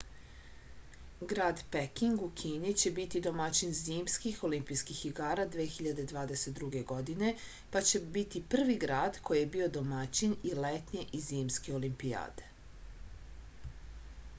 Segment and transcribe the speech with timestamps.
[1.31, 6.81] grad peking u kini će biti domaćin zimskih olimpijskih igara 2022.
[6.93, 7.29] godine
[7.75, 12.49] pa će biti prvi grad koji je bio domaćin i letnje i zimske olimpijade